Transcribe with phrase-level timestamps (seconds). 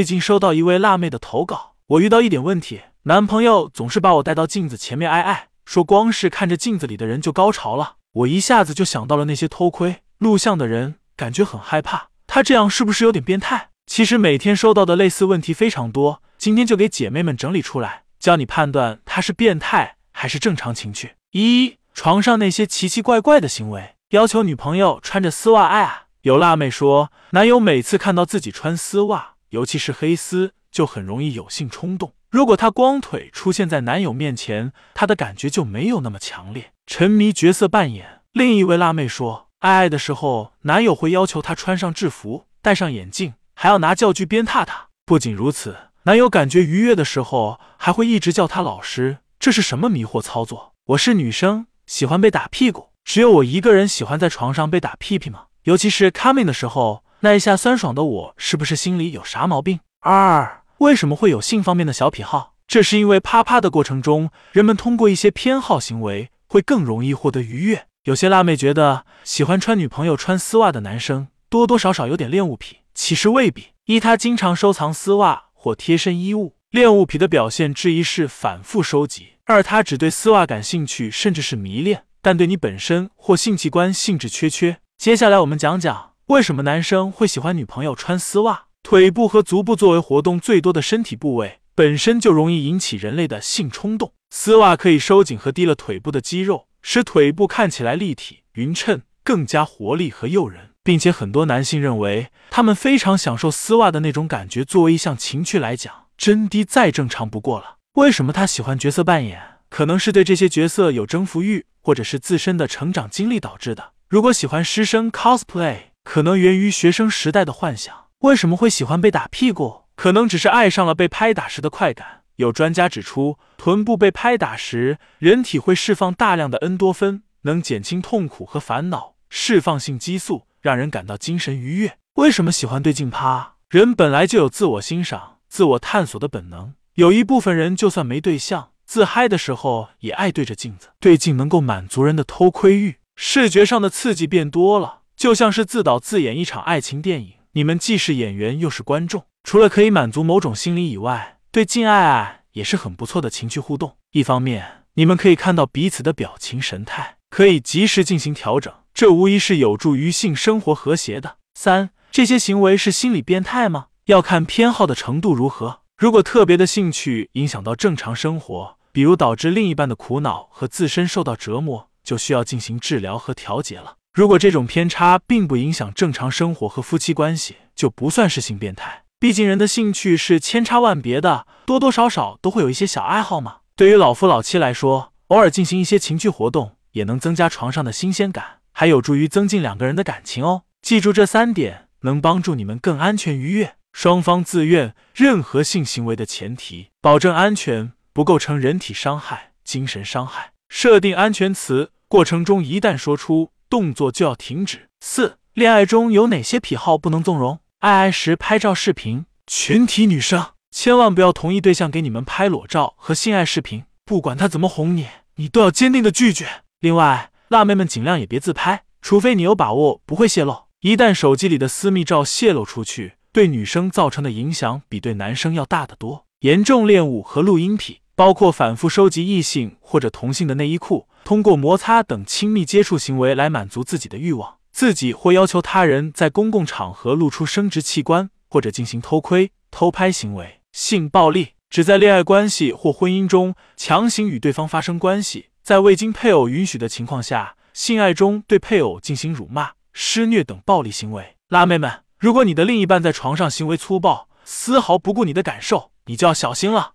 [0.00, 7.96] 最近收到一位辣妹的投稿，我遇到一点问题，男朋友总是把我带到镜子前面挨爱，说光是看着镜子里的人就高潮了。
[8.12, 12.08] 我一下子就想到了那些偷窥录像的人，感觉很害怕。
[12.26, 13.68] 他这样是不是有点变态？
[13.86, 21.16] 其实每天收到的类似问题非常多，今天就给姐妹们整理出来，教你判断他是变态还是正常情趣。
[21.32, 26.04] 一、床上那些奇奇怪怪的行为，要求女朋友穿着丝袜爱啊。
[26.22, 32.12] 有辣妹说，男友每次看到自己穿丝袜，尤其是黑丝，就很容易有性冲动。
[32.30, 36.72] 如果她光腿出现在男友面前，她的感觉就没有那么强烈。
[36.86, 38.22] 沉迷角色扮演。
[38.32, 44.88] 另一位辣妹说，爱爱的时候，男友会要求她穿上制服，戴上眼镜，还要拿教具鞭挞她。
[45.04, 49.18] 不仅如此，男友感觉愉悦的时候，还会一直叫她老师。
[49.40, 50.74] 这是什么迷惑操作？
[50.86, 55.46] 我是女生，喜欢被打屁股，只有我一个人喜欢在床上被打屁屁吗？
[55.64, 59.80] 尤其是 coming 的时候，那一下酸爽的我，是不是心里有啥毛病？
[60.00, 62.54] 二，为什么会有性方面的小癖好？
[62.66, 67.86] 这是因为啪啪的过程中，人们通过一些偏好行为，会更容易获得愉悦。
[68.04, 72.78] 有些辣妹觉得，喜欢穿女朋友穿丝袜的男生，多多少少有点恋物癖。
[72.94, 84.78] 其实未必，一他经常收藏丝袜或贴身衣物，恋物癖的表现之一是反复收集；二他只对丝袜感兴趣，甚至是迷恋，但对你本身或性器官兴致缺缺。
[84.96, 88.66] 接下来我们讲讲为什么男生会喜欢女朋友穿丝袜。
[88.84, 94.12] 腿部和足部作为活动最多的身体部位，本身就容易引起人类的性冲动。
[94.30, 104.64] 丝袜可以收紧和低了腿部的肌肉，使腿部看起来立体匀称，更加活力和诱人，并且很多男性认为他们非常享受丝袜的那种感觉。
[104.64, 107.78] 作为一项情趣来讲，真低再正常不过了。
[107.94, 109.42] 为什么他喜欢角色扮演？
[109.68, 113.94] 可能是对这些角色有征服欲，或者是自身的成长经历导致的。
[114.08, 118.06] 如果喜欢师生 cosplay，可能源于学生时代的幻想。
[118.20, 119.84] 为什么会喜欢被打屁股？
[119.96, 122.22] 可能只是爱上了被拍打时的快感。
[122.36, 131.98] 有专家指出，臀部被拍打时，人体会释放大量的恩多芬，能减轻痛苦和烦恼，释放性激素，让人感到精神愉悦。
[132.14, 133.56] 为什么喜欢对镜趴？
[133.68, 136.74] 人本来就有自我欣赏、自我探索的本能。
[136.94, 140.88] 有一部分人就算没对象，自嗨的时候也爱对着镜子。
[140.98, 142.96] 对镜能够满足人的偷窥欲。
[143.16, 147.34] 视觉上的刺激变多了，就像是自导自演一场爱情电影。
[147.52, 153.98] 你们既是演员又是观众，除了可以满足某种心理以外，对敬爱爱也是很不错的情趣互动。
[154.12, 161.36] 一方面，你们可以看到彼此的表情神态，可以及时进行调整，这无疑是有助于性生活和谐的。
[161.52, 163.88] 三，这些行为是心理变态吗？
[164.06, 165.80] 要看偏好的程度如何。
[165.98, 171.90] 如果特别的兴趣影响到正常生活，比如导致另一半的苦恼和自身受到折磨。
[172.02, 173.98] 就需要进行治疗和调节了。
[174.12, 179.04] 如果这种偏差并不影响正常生活和夫妻关系，就不算是性变态。
[179.20, 183.58] 毕竟人的兴趣是千差万别的，多多少少都会有一些小爱好嘛。
[183.76, 190.64] 对于老夫老妻来说，偶尔进行一些情趣活动，也能增加床上的新鲜感，还有助于增进两个人的感情哦。
[190.82, 193.76] 记住这三点，能帮助你们更安全愉悦。
[193.92, 200.50] 双方自愿，任何性行为的前提，保证安全，不构成人体伤害、精神伤害。
[200.68, 204.88] 设定安全词，过程中一旦说出，动作就要停止。
[205.00, 207.60] 四、恋爱中有哪些癖好不能纵容？
[207.78, 216.46] 爱爱时拍照视频，全体女生千万不要同意对象给你们拍裸照和性爱视频，不管他怎么哄你，你都要坚定的拒绝。
[216.80, 220.64] 另外，辣妹们尽量也别自拍，除非你有把握不会泄露。
[220.80, 226.26] 一旦手机里的私密照泄露出去，对女生造成的影响比对男生要大得多。
[226.40, 228.00] 严重恋物和录音癖。
[228.16, 240.60] 包括反复收集异性或者同性的内衣裤，通过摩擦等亲密接触行为来满足自己的欲望，自己或要求他人在公共场合露出生殖器官，或者进行偷窥、偷拍行为。
[240.72, 251.36] 性暴力指在恋爱关系或婚姻中强行与对方发生关系，在未经配偶允许的情况下，性爱中对配偶进行辱骂、施虐等暴力行为。
[251.48, 256.92] 辣妹们，如果你的另一半在床上行为粗暴，丝毫不顾你的感受，你就要小心了。